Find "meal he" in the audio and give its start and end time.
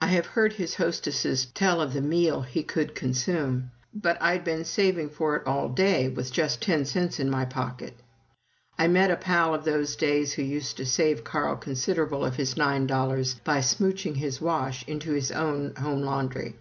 2.00-2.64